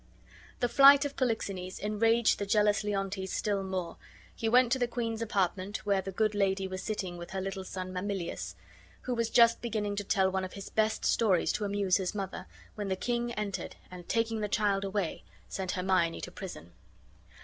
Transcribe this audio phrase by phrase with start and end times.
[0.61, 3.97] The flight of Polixenes enraged the jealous Leontes still more;
[4.35, 7.63] he went to the queen's apartment, where the good lady was sitting with her little
[7.63, 8.55] son Mamillius,
[9.01, 12.47] who was just beginning to tell one of his best stories to amuse his mother,
[12.73, 16.71] when the king entered and, taking the child away, sent Hermione to prison.